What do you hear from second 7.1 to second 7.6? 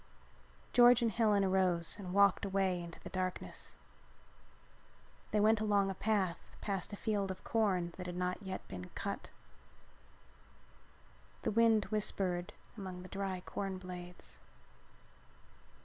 of